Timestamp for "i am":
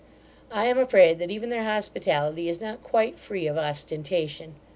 0.51-0.79